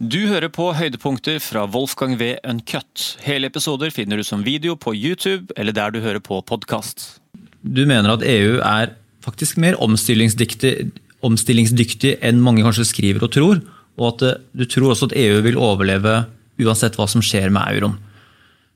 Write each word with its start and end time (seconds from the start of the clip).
Du 0.00 0.22
hører 0.30 0.48
på 0.48 0.70
høydepunkter 0.72 1.36
fra 1.44 1.66
Wolfgang 1.68 2.14
V. 2.16 2.30
Uncut. 2.48 3.02
Hele 3.20 3.50
episoder 3.50 3.90
finner 3.92 4.16
du 4.16 4.24
som 4.24 4.40
video 4.40 4.72
på 4.72 4.94
YouTube 4.96 5.52
eller 5.60 5.76
der 5.76 5.92
du 5.92 5.98
hører 6.00 6.22
på 6.24 6.38
podkast. 6.48 7.20
Du 7.60 7.82
mener 7.84 8.14
at 8.14 8.24
EU 8.24 8.62
er 8.64 8.94
faktisk 9.20 9.58
mer 9.60 9.76
omstillingsdyktig, 9.76 10.72
omstillingsdyktig 11.20 12.14
enn 12.24 12.40
mange 12.40 12.64
kanskje 12.64 12.88
skriver 12.88 13.28
og 13.28 13.34
tror, 13.36 13.60
og 14.00 14.06
at 14.14 14.24
eh, 14.24 14.40
du 14.56 14.64
tror 14.72 14.94
også 14.94 15.10
at 15.10 15.18
EU 15.20 15.44
vil 15.44 15.60
overleve 15.60 16.22
uansett 16.64 16.96
hva 16.96 17.04
som 17.04 17.20
skjer 17.20 17.52
med 17.52 17.68
euroen. 17.68 18.00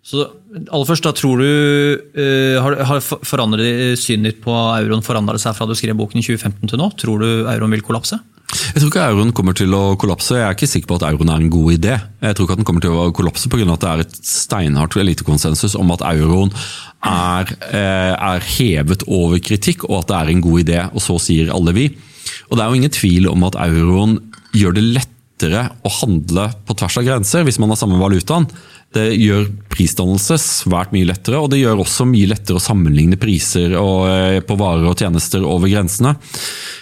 Så 0.04 0.26
aller 0.28 0.90
først, 0.90 1.08
da 1.08 1.14
tror 1.16 1.40
du, 1.40 1.48
uh, 2.20 2.60
Har, 2.60 2.76
har 2.84 3.96
synet 3.96 4.28
ditt 4.28 4.44
på 4.44 4.52
euroen 4.52 5.00
forandret 5.00 5.40
seg 5.40 5.56
fra 5.56 5.64
du 5.64 5.72
skrev 5.72 5.96
boken 5.96 6.20
i 6.20 6.26
2015 6.28 6.68
til 6.68 6.84
nå? 6.84 6.92
Tror 7.00 7.24
du 7.24 7.28
euroen 7.48 7.72
vil 7.72 7.88
kollapse? 7.88 8.20
Jeg 8.52 8.80
tror 8.80 8.90
ikke 8.90 9.06
euroen 9.08 9.32
kommer 9.34 9.56
til 9.56 9.72
å 9.74 9.82
kollapse. 9.98 10.36
Jeg 10.36 10.46
er 10.46 10.54
ikke 10.54 10.68
sikker 10.70 10.90
på 10.90 10.98
at 11.00 11.06
euroen 11.08 11.30
er 11.32 11.42
en 11.42 11.52
god 11.52 11.74
idé. 11.74 11.94
Jeg 12.22 12.36
tror 12.36 12.46
ikke 12.46 12.56
at 12.56 12.60
den 12.60 12.68
kommer 12.68 12.84
til 12.84 12.94
å 12.94 13.06
kollapse 13.16 13.50
pga. 13.50 13.66
at 13.72 13.82
det 13.82 13.90
er 13.90 14.02
et 14.04 14.18
steinhardt 14.28 14.96
elitekonsensus 15.00 15.74
om 15.80 15.90
at 15.94 16.04
euroen 16.06 16.52
er, 17.04 17.50
eh, 17.70 18.14
er, 18.14 18.40
hevet 18.40 19.02
over 19.08 19.38
kritikk, 19.38 19.84
og 19.88 20.02
at 20.02 20.08
det 20.08 20.16
er 20.20 20.30
en 20.30 20.44
god 20.44 20.60
idé. 20.60 20.78
Og 20.94 21.02
så 21.02 21.18
sier 21.18 21.52
alle 21.52 21.72
vi. 21.72 21.88
Og 22.50 22.56
det 22.56 22.62
er 22.62 22.68
jo 22.68 22.78
ingen 22.80 22.94
tvil 22.94 23.28
om 23.28 23.44
at 23.44 23.58
euroen 23.58 24.18
gjør 24.54 24.74
det 24.74 24.86
lettere 25.00 25.64
å 25.82 25.90
handle 26.00 26.52
på 26.64 26.76
tvers 26.78 26.98
av 26.98 27.04
grenser 27.04 27.42
hvis 27.44 27.58
man 27.58 27.70
har 27.70 27.80
samme 27.80 27.98
valutaen. 27.98 28.46
Det 28.94 29.08
gjør 29.18 29.48
prisdannelse 29.72 30.38
svært 30.38 30.92
mye 30.94 31.08
lettere, 31.08 31.40
og 31.42 31.50
det 31.50 31.58
gjør 31.58 31.82
også 31.82 32.06
mye 32.06 32.30
lettere 32.30 32.60
å 32.60 32.62
sammenligne 32.62 33.18
priser 33.18 33.74
eh, 33.74 34.38
på 34.46 34.54
varer 34.60 34.86
og 34.86 35.00
tjenester 35.00 35.42
over 35.42 35.66
grensene. 35.66 36.14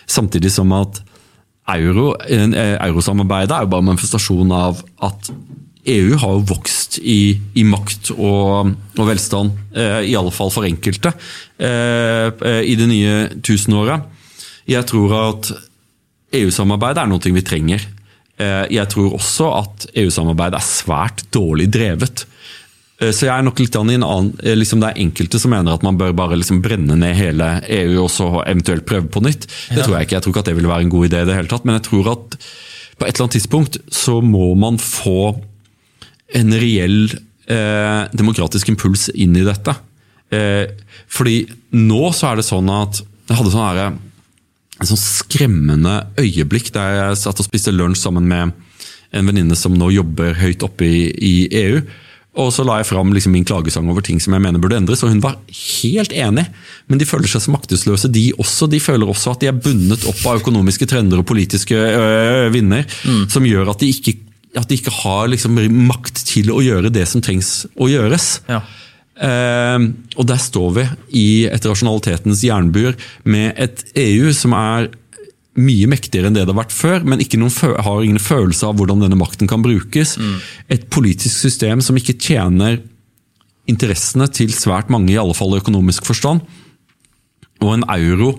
Samtidig 0.05 0.53
som 0.53 0.75
at 0.77 1.01
euro, 1.69 2.13
eh, 2.27 2.77
eurosamarbeidet 2.89 3.55
er 3.55 3.65
jo 3.65 3.73
bare 3.73 3.85
en 3.85 3.91
manifestasjon 3.93 4.53
av 4.53 4.83
at 5.03 5.31
EU 5.83 6.15
har 6.15 6.35
jo 6.37 6.45
vokst 6.47 7.01
i, 7.03 7.35
i 7.59 7.65
makt 7.67 8.13
og, 8.15 8.71
og 8.99 9.09
velstand, 9.09 9.51
eh, 9.75 10.03
i 10.13 10.17
alle 10.19 10.31
fall 10.35 10.53
for 10.55 10.67
enkelte, 10.67 11.15
eh, 11.59 12.29
eh 12.31 12.63
i 12.71 12.77
det 12.79 12.89
nye 12.91 13.17
tusenåret. 13.43 14.07
Jeg 14.71 14.87
tror 14.87 15.15
at 15.19 15.51
EU-samarbeidet 16.33 17.03
er 17.03 17.11
noe 17.11 17.35
vi 17.35 17.43
trenger. 17.45 17.83
Eh, 18.39 18.67
jeg 18.71 18.89
tror 18.89 19.17
også 19.19 19.51
at 19.59 19.87
EU-samarbeidet 19.99 20.61
er 20.61 20.67
svært 20.67 21.27
dårlig 21.35 21.69
drevet. 21.73 22.27
Eh, 23.03 23.11
så 23.11 23.27
jeg 23.27 23.35
er 23.35 23.47
nok 23.47 23.61
litt 23.63 23.77
i 23.77 23.83
en 23.83 24.07
annen, 24.07 24.33
eh, 24.43 24.57
liksom 24.57 24.83
Det 24.83 24.93
er 24.93 25.03
enkelte 25.03 25.41
som 25.43 25.53
mener 25.55 25.75
at 25.75 25.83
man 25.83 25.99
bør 25.99 26.15
bare 26.17 26.39
liksom 26.39 26.63
brenne 26.63 26.97
ned 26.99 27.17
hele 27.19 27.61
EU 27.69 28.05
og 28.05 28.11
så 28.11 28.29
eventuelt 28.47 28.87
prøve 28.87 29.09
på 29.11 29.23
nytt. 29.25 29.49
Det 29.71 29.81
ja. 29.81 29.85
tror 29.85 29.99
Jeg 29.99 30.09
ikke. 30.09 30.17
Jeg 30.17 30.23
tror 30.23 30.33
ikke 30.33 30.45
at 30.45 30.51
det 30.53 30.57
vil 30.57 30.71
være 30.71 30.87
en 30.87 30.95
god 30.95 31.09
idé 31.09 31.23
i 31.23 31.29
det 31.29 31.39
hele 31.39 31.51
tatt. 31.51 31.65
Men 31.65 31.79
jeg 31.81 31.89
tror 31.91 32.13
at 32.15 32.39
på 32.99 33.07
et 33.07 33.15
eller 33.15 33.25
annet 33.27 33.37
tidspunkt 33.39 33.79
så 33.91 34.21
må 34.23 34.55
man 34.55 34.79
få 34.79 35.35
en 36.33 36.53
reell 36.55 37.13
eh, 37.51 38.03
demokratisk 38.15 38.69
impuls 38.73 39.09
inn 39.11 39.37
i 39.37 39.47
dette. 39.47 39.75
Eh, 40.33 40.71
fordi 41.13 41.43
nå 41.77 42.13
så 42.17 42.31
er 42.31 42.41
det 42.41 42.47
sånn 42.47 42.71
at 42.73 43.03
jeg 43.03 43.39
hadde 43.39 43.53
sånn 43.53 43.67
her, 43.67 43.99
en 44.83 44.89
sånn 44.89 45.01
skremmende 45.01 45.99
øyeblikk 46.21 46.73
der 46.75 46.97
jeg 46.99 47.21
satt 47.21 47.41
og 47.41 47.47
spiste 47.47 47.75
lunsj 47.75 48.03
sammen 48.03 48.27
med 48.29 48.53
en 49.13 49.29
venninne 49.29 49.57
som 49.59 49.75
nå 49.77 49.91
jobber 49.93 50.39
høyt 50.41 50.65
oppe 50.65 50.89
i, 50.89 51.03
i 51.13 51.35
EU. 51.63 51.83
Og 52.41 52.49
så 52.55 52.65
la 52.65 52.79
jeg 52.81 52.89
fram 52.89 53.11
liksom 53.13 53.35
min 53.35 53.45
klagesang 53.45 53.91
over 53.93 54.05
ting 54.05 54.21
som 54.23 54.33
jeg 54.33 54.41
mener 54.41 54.61
burde 54.61 54.79
endres, 54.81 55.03
og 55.05 55.11
hun 55.13 55.21
var 55.21 55.37
helt 55.53 56.15
enig. 56.17 56.47
Men 56.89 57.01
de 57.01 57.09
føler 57.09 57.29
seg 57.29 57.45
så 57.45 57.53
maktesløse, 57.53 58.09
de 58.13 58.31
også. 58.41 58.71
De 58.73 58.81
føler 58.81 59.09
også 59.09 59.35
at 59.35 59.43
de 59.43 59.51
er 59.51 59.59
bundet 59.59 60.07
opp 60.09 60.23
av 60.31 60.41
økonomiske 60.41 60.89
trender 60.89 61.21
og 61.21 61.29
politiske 61.29 61.77
øh, 61.77 62.47
vinder, 62.55 62.87
mm. 63.05 63.27
som 63.33 63.45
gjør 63.45 63.75
at 63.75 63.85
de 63.85 63.91
ikke, 63.93 64.17
at 64.57 64.71
de 64.71 64.81
ikke 64.81 64.95
har 65.03 65.29
liksom 65.29 65.61
makt 65.91 66.25
til 66.31 66.49
å 66.55 66.63
gjøre 66.65 66.93
det 66.95 67.05
som 67.11 67.25
trengs 67.25 67.67
å 67.77 67.91
gjøres. 67.93 68.39
Ja. 68.49 68.63
Uh, 69.13 69.93
og 70.17 70.25
der 70.27 70.41
står 70.41 70.71
vi 70.79 70.87
i 71.21 71.27
et 71.53 71.67
rasjonalitetens 71.69 72.41
jernbur 72.47 72.97
med 73.29 73.53
et 73.61 73.85
EU 74.01 74.33
som 74.35 74.57
er 74.57 74.89
mye 75.59 75.89
mektigere 75.91 76.31
enn 76.31 76.37
det 76.37 76.47
det 76.47 76.55
har 76.55 76.63
vært 76.63 76.75
før, 76.75 77.05
men 77.05 77.21
har 77.21 78.05
ingen 78.05 78.23
følelse 78.23 78.69
av 78.69 78.79
hvordan 78.79 79.05
denne 79.05 79.19
makten 79.21 79.51
kan 79.51 79.65
brukes. 79.65 80.17
Mm. 80.17 80.37
Et 80.73 80.87
politisk 80.89 81.37
system 81.45 81.83
som 81.85 81.99
ikke 81.99 82.17
tjener 82.17 82.81
interessene 83.69 84.29
til 84.33 84.53
svært 84.57 84.91
mange, 84.91 85.13
i 85.13 85.21
alle 85.21 85.37
fall 85.37 85.55
i 85.55 85.61
økonomisk 85.61 86.09
forstand. 86.09 86.43
Og 87.63 87.75
en 87.77 87.85
euro 87.95 88.33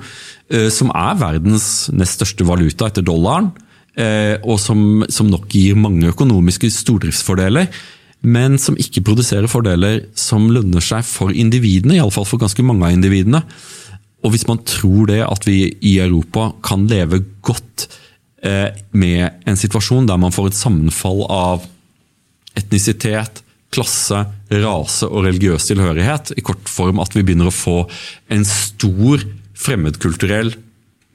eh, 0.49 0.69
som 0.73 0.91
er 0.91 1.19
verdens 1.21 1.67
nest 1.95 2.17
største 2.19 2.47
valuta 2.47 2.89
etter 2.89 3.05
dollaren, 3.05 3.51
eh, 3.95 4.35
og 4.41 4.57
som, 4.59 5.05
som 5.09 5.29
nok 5.29 5.47
gir 5.53 5.77
mange 5.79 6.09
økonomiske 6.11 6.71
stordriftsfordeler, 6.73 7.69
men 8.23 8.57
som 8.61 8.77
ikke 8.79 9.03
produserer 9.03 9.51
fordeler 9.51 10.05
som 10.15 10.47
lønner 10.51 10.83
seg 10.83 11.05
for 11.07 11.31
individene, 11.35 11.97
iallfall 11.99 12.27
for 12.27 12.41
ganske 12.41 12.63
mange 12.65 12.87
av 12.87 12.95
individene. 12.95 13.43
Og 14.23 14.33
hvis 14.33 14.47
man 14.47 14.61
tror 14.67 15.09
det 15.11 15.21
at 15.25 15.47
vi 15.47 15.67
i 15.83 15.97
Europa 16.03 16.51
kan 16.63 16.87
leve 16.87 17.21
godt 17.43 17.87
eh, 18.43 18.71
med 18.95 19.43
en 19.49 19.59
situasjon 19.59 20.07
der 20.07 20.19
man 20.21 20.33
får 20.35 20.51
et 20.51 20.59
sammenfall 20.59 21.25
av 21.27 21.65
etnisitet, 22.59 23.41
klasse, 23.73 24.19
rase 24.53 25.09
og 25.09 25.25
religiøs 25.25 25.65
tilhørighet, 25.67 26.35
i 26.37 26.45
kort 26.45 26.69
form 26.69 27.01
at 27.03 27.15
vi 27.17 27.23
begynner 27.25 27.49
å 27.49 27.55
få 27.55 27.79
en 28.31 28.45
stor 28.47 29.23
fremmedkulturell 29.57 30.53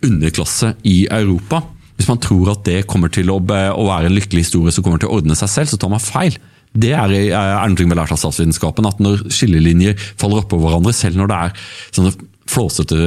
underklasse 0.06 0.76
i 0.86 1.00
Europa 1.10 1.64
Hvis 1.98 2.06
man 2.06 2.20
tror 2.22 2.52
at 2.52 2.60
det 2.66 2.84
kommer 2.86 3.10
til 3.10 3.30
å, 3.34 3.40
være 3.42 4.06
en 4.06 4.14
lykkelig 4.14 4.44
historie 4.44 4.70
som 4.70 4.84
kommer 4.86 5.00
til 5.02 5.10
å 5.10 5.16
ordne 5.18 5.34
seg 5.34 5.50
selv, 5.50 5.70
så 5.72 5.78
tar 5.82 5.90
man 5.90 6.02
feil. 6.02 6.36
Det 6.70 6.92
er, 6.94 7.10
er 7.34 7.72
noe 7.72 7.80
vi 7.80 7.88
har 7.90 7.98
lært 7.98 8.12
av 8.14 8.20
statsvitenskapen. 8.22 8.86
At 8.86 9.00
når 9.02 9.24
skillelinjer 9.34 9.98
faller 10.20 10.44
oppå 10.44 10.60
hverandre, 10.62 10.94
selv 10.94 11.18
når 11.18 11.32
det 11.32 11.38
er 11.40 11.56
sånne 11.96 12.12
flåsete 12.48 12.98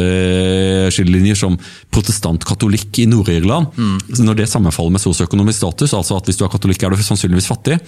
skillelinjer 0.94 1.40
som 1.40 1.57
protestant-katolikk 1.94 3.02
i 3.03 3.07
Nord-Irland, 3.09 3.74
mm. 3.75 3.97
når 4.22 4.41
det 4.41 4.50
sammenfaller 4.52 4.94
med 4.96 5.03
sosioøkonomisk 5.03 5.63
status, 5.63 5.96
altså 5.97 6.19
at 6.19 6.29
hvis 6.29 6.40
du 6.40 6.46
er 6.46 6.53
katolikk 6.53 6.85
er 6.85 6.94
du 6.94 7.03
sannsynligvis 7.03 7.50
fattig, 7.50 7.79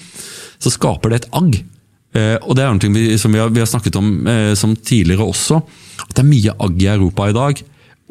så 0.62 0.74
skaper 0.74 1.14
det 1.14 1.22
et 1.22 1.30
agg. 1.38 1.60
Eh, 2.14 2.38
og 2.42 2.58
det 2.58 2.66
er 2.66 2.74
noe 2.74 2.96
vi, 2.96 3.06
som 3.22 3.34
vi 3.34 3.42
har, 3.42 3.54
vi 3.54 3.62
har 3.64 3.70
snakket 3.70 3.98
om 4.00 4.10
eh, 4.30 4.54
som 4.60 4.76
tidligere 4.78 5.26
også, 5.26 5.62
at 6.08 6.16
det 6.16 6.24
er 6.24 6.30
mye 6.30 6.58
agg 6.68 6.82
i 6.82 6.92
Europa 6.94 7.30
i 7.30 7.38
dag. 7.38 7.64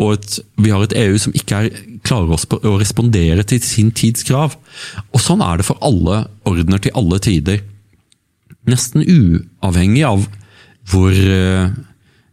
Og 0.03 0.15
et, 0.17 0.39
vi 0.59 0.73
har 0.73 0.83
et 0.83 0.95
EU 0.99 1.19
som 1.21 1.35
ikke 1.37 1.59
er 1.67 1.83
klarer 2.03 2.33
å 2.67 2.79
respondere 2.81 3.45
til 3.47 3.61
sin 3.63 3.93
tids 3.95 4.25
krav. 4.27 4.57
Og 5.15 5.23
sånn 5.23 5.43
er 5.45 5.61
det 5.61 5.67
for 5.69 5.79
alle 5.85 6.25
ordener 6.49 6.83
til 6.83 6.95
alle 6.99 7.21
tider. 7.23 7.61
Nesten 8.69 9.05
uavhengig 9.05 10.03
av 10.09 10.27
hvor 10.91 11.13
eh, 11.13 11.69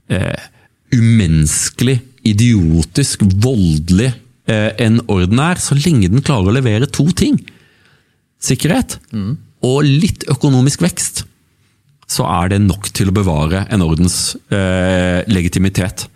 eh 0.10 0.48
umenneskelig, 0.96 2.00
idiotisk, 2.28 3.24
voldelig 3.42 4.12
eh, 4.50 4.72
en 4.82 5.00
orden 5.08 5.42
er, 5.44 5.62
så 5.62 5.78
lenge 5.78 6.10
den 6.12 6.24
klarer 6.26 6.52
å 6.52 6.58
levere 6.58 6.90
to 6.92 7.08
ting. 7.16 7.40
Sikkerhet 8.44 8.98
mm. 9.12 9.34
og 9.68 9.84
litt 9.88 10.26
økonomisk 10.32 10.84
vekst. 10.86 11.26
Så 12.10 12.26
er 12.26 12.54
det 12.54 12.64
nok 12.64 12.90
til 12.96 13.12
å 13.12 13.16
bevare 13.16 13.66
en 13.70 13.84
ordens 13.86 14.34
eh, 14.50 15.22
legitimitet. 15.30 16.08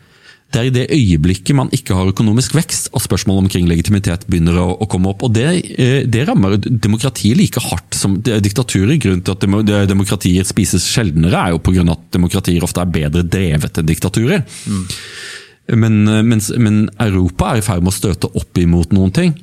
Det 0.54 0.62
er 0.62 0.68
i 0.70 0.74
det 0.74 0.84
øyeblikket 0.94 1.58
man 1.58 1.72
ikke 1.74 1.96
har 1.98 2.12
økonomisk 2.12 2.54
vekst 2.54 2.92
at 2.94 3.02
spørsmålet 3.02 3.48
omkring 3.48 3.70
legitimitet 3.70 4.28
begynner 4.30 4.60
å, 4.62 4.68
å 4.86 4.88
komme 4.90 5.10
opp. 5.10 5.26
og 5.26 5.34
det, 5.34 5.48
eh, 5.74 6.04
det, 6.06 6.28
rammer 6.30 6.60
demokratiet 6.62 7.40
like 7.40 7.64
hardt 7.64 7.98
som 7.98 8.20
diktaturer. 8.22 9.00
Grunnen 9.02 9.24
til 9.26 9.34
at 9.34 9.90
demokratier 9.90 10.46
spises 10.46 10.86
sjeldnere, 10.86 11.40
er 11.40 11.56
jo 11.56 11.64
pga. 11.64 11.88
at 11.96 12.06
demokratier 12.14 12.64
ofte 12.64 12.84
er 12.84 12.94
bedre 12.94 13.26
drevet 13.26 13.82
enn 13.82 13.90
diktaturer. 13.90 14.46
Mm. 14.70 14.86
Men, 15.80 16.08
eh, 16.08 16.22
mens, 16.22 16.52
men 16.58 16.90
Europa 17.00 17.54
er 17.54 17.64
i 17.64 17.66
ferd 17.66 17.82
med 17.82 17.94
å 17.94 17.98
støte 17.98 18.30
opp 18.30 18.58
imot 18.58 18.94
noen 18.94 19.14
ting. 19.14 19.34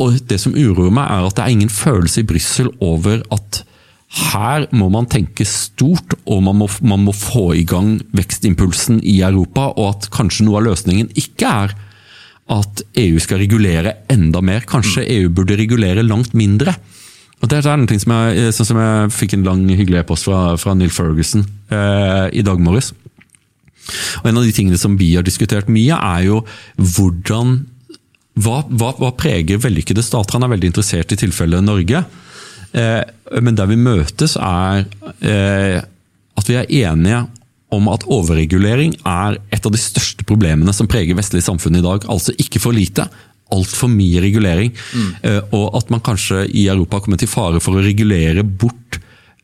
Og 0.00 0.20
det 0.28 0.40
som 0.40 0.54
uroer 0.56 0.92
meg, 0.92 1.08
er 1.08 1.26
at 1.26 1.36
det 1.36 1.44
er 1.44 1.56
ingen 1.56 1.72
følelse 1.72 2.20
i 2.20 2.28
Brussel 2.28 2.68
over 2.80 3.22
at 3.32 3.64
her 4.12 4.66
må 4.76 4.90
man 4.92 5.06
tenke 5.08 5.44
stort, 5.48 6.18
og 6.28 6.42
man 6.44 6.58
må, 6.60 6.68
man 6.84 7.06
må, 7.06 7.14
få 7.16 7.52
i 7.56 7.64
gang 7.68 7.94
vekstimpulsen 8.12 9.00
i 9.08 9.22
Europa. 9.24 9.70
Og 9.80 9.94
at 9.94 10.10
kanskje 10.12 10.44
noe 10.44 10.60
av 10.60 10.66
løsningen 10.68 11.08
ikke 11.16 11.48
er 11.48 11.74
at 12.52 12.82
EU 13.00 13.20
skal 13.22 13.40
regulere 13.40 13.94
enda 14.12 14.42
mer. 14.44 14.66
Kanskje 14.68 15.06
mm. 15.06 15.12
EU 15.16 15.30
burde 15.32 15.56
regulere 15.56 16.04
langt 16.04 16.36
mindre. 16.36 16.74
Og 17.42 17.50
Det 17.50 17.58
er 17.58 17.78
noe 17.80 17.98
som 17.98 18.12
jeg, 18.14 18.50
sånn 18.54 18.68
som 18.68 18.80
jeg 18.82 19.14
fikk 19.16 19.36
en 19.38 19.46
lang, 19.46 19.62
hyggelig 19.70 20.02
e-post 20.02 20.28
fra, 20.28 20.42
fra, 20.60 20.74
Neil 20.78 20.92
Ferguson 20.94 21.42
eh, 21.72 22.28
i 22.38 22.44
dag 22.46 22.60
morges. 22.62 22.92
Og 24.20 24.28
En 24.28 24.38
av 24.38 24.44
de 24.44 24.52
tingene 24.54 24.78
som 24.78 24.94
vi 25.00 25.14
har 25.16 25.24
diskutert 25.26 25.72
mye, 25.72 25.96
er 25.96 26.28
jo 26.28 26.42
hvordan 26.76 27.62
Hva, 28.32 28.62
hva, 28.64 28.92
hva 28.96 29.10
preger 29.12 29.58
vellykkede 29.60 30.04
stater? 30.04 30.38
Han 30.38 30.46
er 30.46 30.52
veldig 30.54 30.70
interessert 30.70 31.12
i 31.12 31.18
tilfellet 31.20 31.64
Norge. 31.66 32.04
Eh, 32.72 33.02
men 33.44 33.56
der 33.58 33.68
vi 33.70 33.78
møtes, 33.80 34.36
er 34.40 34.86
eh, 35.20 35.78
at 36.38 36.48
vi 36.48 36.58
er 36.58 36.70
enige 36.82 37.24
om 37.72 37.88
at 37.92 38.04
overregulering 38.04 38.94
er 39.08 39.38
et 39.52 39.66
av 39.66 39.72
de 39.72 39.80
største 39.80 40.26
problemene 40.28 40.74
som 40.76 40.88
preger 40.90 41.16
vestlige 41.16 41.46
samfunn 41.46 41.78
i 41.78 41.84
dag. 41.84 42.04
Altså 42.12 42.34
ikke 42.40 42.60
for 42.60 42.76
lite, 42.76 43.06
altfor 43.52 43.88
mye 43.92 44.20
regulering. 44.24 44.74
Mm. 44.92 45.12
Og 45.56 45.78
at 45.78 45.88
man 45.92 46.02
kanskje 46.04 46.44
i 46.52 46.66
Europa 46.72 46.98
har 46.98 47.04
kommet 47.06 47.22
til 47.24 47.32
fare 47.32 47.62
for 47.64 47.76
å 47.76 47.84
regulere 47.84 48.44
bort 48.44 48.98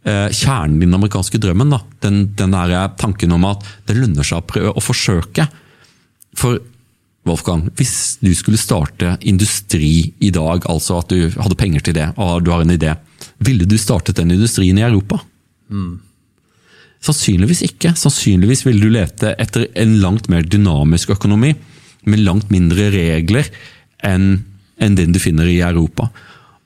kjernen 0.05 0.77
i 0.77 0.85
den 0.85 0.97
amerikanske 0.97 1.41
drømmen. 1.41 1.73
Da. 1.73 1.81
Den, 2.05 2.21
den 2.37 2.57
tanken 3.01 3.33
om 3.37 3.49
at 3.49 3.65
det 3.89 3.97
lønner 3.97 4.29
seg 4.29 4.43
å 4.43 4.49
prøve 4.49 4.75
å 4.77 4.85
forsøke. 4.85 5.49
For 6.37 6.61
Wolfgang, 7.29 7.67
hvis 7.77 8.19
du 8.21 8.31
skulle 8.37 8.61
starte 8.61 9.17
industri 9.29 10.13
i 10.25 10.31
dag, 10.35 10.65
altså 10.69 11.01
at 11.01 11.13
du 11.13 11.29
hadde 11.37 11.59
penger 11.59 11.85
til 11.85 11.97
det, 11.97 12.11
og 12.17 12.45
du 12.45 12.53
har 12.53 12.65
en 12.65 12.77
idé, 12.77 12.95
ville 13.39 13.67
du 13.69 13.77
startet 13.79 14.19
den 14.19 14.35
industrien 14.35 14.79
i 14.79 14.85
Europa? 14.87 15.21
Mm. 15.71 15.99
Sannsynligvis 17.05 17.63
ikke. 17.67 17.95
Sannsynligvis 17.99 18.65
ville 18.67 18.83
du 18.83 18.91
lete 18.93 19.35
etter 19.39 19.69
en 19.79 19.99
langt 20.03 20.29
mer 20.33 20.47
dynamisk 20.47 21.15
økonomi, 21.15 21.55
med 22.09 22.23
langt 22.25 22.51
mindre 22.51 22.89
regler 22.95 23.49
enn 24.07 24.41
den 24.79 25.13
du 25.13 25.19
finner 25.23 25.49
i 25.51 25.61
Europa. 25.65 26.09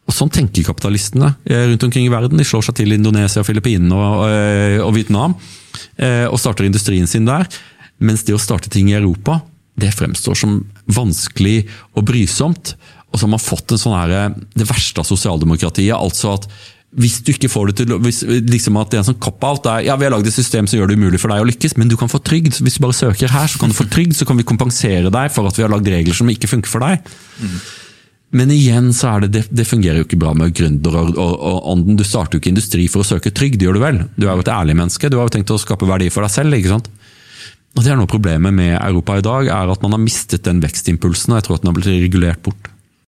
Og 0.08 0.14
Sånn 0.14 0.32
tenker 0.32 0.66
kapitalistene 0.66 1.30
eh, 1.46 1.68
rundt 1.70 1.84
omkring 1.86 2.08
i 2.08 2.12
verden. 2.12 2.40
De 2.40 2.46
slår 2.46 2.66
seg 2.66 2.80
til 2.80 2.94
Indonesia, 2.94 3.44
Filippinene 3.46 3.96
og, 3.96 4.24
eh, 4.28 4.78
og 4.82 4.92
Vietnam 4.96 5.36
eh, 5.96 6.26
og 6.26 6.40
starter 6.40 6.68
industrien 6.68 7.08
sin 7.08 7.28
der. 7.28 7.48
Mens 8.02 8.26
det 8.26 8.34
å 8.36 8.42
starte 8.42 8.72
ting 8.72 8.90
i 8.90 8.98
Europa 8.98 9.40
det 9.78 9.92
fremstår 9.96 10.36
som 10.36 10.58
vanskelig 10.92 11.62
og 11.96 12.04
brysomt. 12.10 12.74
Og 13.12 13.18
så 13.18 13.26
har 13.26 13.34
man 13.34 13.42
fått 13.42 13.74
en 13.74 13.80
sånn 13.80 13.96
her, 13.96 14.38
det 14.56 14.68
verste 14.68 15.02
av 15.02 15.08
sosialdemokratiet. 15.08 15.92
altså 15.96 16.32
at 16.38 16.48
hvis 16.92 17.22
du 17.24 17.30
ikke 17.32 17.48
får 17.48 17.70
det 17.70 17.74
til 17.80 17.92
hvis, 18.04 18.20
liksom 18.52 18.76
at 18.76 18.90
det 18.92 18.98
er 18.98 19.02
en 19.02 19.08
sånn 19.12 19.20
cop-out 19.22 19.64
ja, 19.80 19.94
Vi 19.96 20.04
har 20.04 20.12
lagd 20.12 20.28
et 20.28 20.34
system 20.36 20.66
som 20.68 20.76
gjør 20.76 20.90
det 20.90 20.98
umulig 21.00 21.20
for 21.22 21.32
deg 21.32 21.40
å 21.40 21.46
lykkes, 21.48 21.78
men 21.80 21.88
du 21.88 21.96
kan 21.96 22.10
få 22.12 22.20
trygd. 22.20 22.58
Hvis 22.60 22.76
du 22.76 22.82
bare 22.84 22.96
søker 22.96 23.32
her, 23.32 23.48
så 23.48 23.60
kan 23.60 23.72
du 23.72 23.76
få 23.76 23.86
trygd, 23.88 24.12
så 24.18 24.28
kan 24.28 24.36
vi 24.36 24.44
kompensere 24.44 25.12
deg 25.12 25.32
for 25.32 25.48
at 25.48 25.56
vi 25.56 25.64
har 25.64 25.72
lagd 25.72 25.88
regler 25.88 26.16
som 26.16 26.28
ikke 26.28 26.50
funker 26.50 26.72
for 26.72 26.84
deg. 26.84 27.00
Mm. 27.40 27.56
Men 28.42 28.52
igjen 28.52 28.92
så 28.96 29.10
er 29.10 29.24
det, 29.24 29.30
det, 29.32 29.42
det 29.52 29.68
fungerer 29.68 30.00
jo 30.00 30.06
ikke 30.06 30.20
bra 30.20 30.32
med 30.36 30.52
gründerånden. 30.56 31.96
Du 31.96 32.04
starter 32.04 32.36
jo 32.36 32.42
ikke 32.42 32.52
industri 32.52 32.86
for 32.92 33.04
å 33.04 33.08
søke 33.08 33.32
trygd, 33.32 33.64
gjør 33.64 33.76
du 33.76 33.82
vel? 33.82 34.02
Du 34.16 34.26
er 34.26 34.34
jo 34.34 34.44
et 34.44 34.52
ærlig 34.52 34.76
menneske, 34.76 35.08
du 35.12 35.18
har 35.20 35.28
jo 35.28 35.34
tenkt 35.36 35.52
å 35.52 35.60
skape 35.60 35.88
verdi 35.88 36.08
for 36.12 36.24
deg 36.24 36.32
selv. 36.32 36.56
ikke 36.56 36.72
sant? 36.72 36.88
Og 37.72 37.84
det 37.84 37.92
er 37.92 37.96
noe 37.96 38.10
Problemet 38.10 38.52
med 38.52 38.76
Europa 38.76 39.16
i 39.16 39.24
dag 39.24 39.48
er 39.52 39.72
at 39.72 39.84
man 39.84 39.96
har 39.96 40.00
mistet 40.00 40.44
den 40.44 40.60
vekstimpulsen, 40.64 41.32
og 41.32 41.40
jeg 41.40 41.48
tror 41.48 41.56
at 41.56 41.64
den 41.64 41.72
har 41.72 41.76
blitt 41.76 41.92
regulert 41.92 42.44
bort. 42.44 42.71